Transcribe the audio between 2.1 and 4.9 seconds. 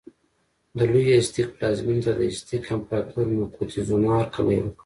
د ازتک امپراتور موکتیزوما هرکلی وکړ.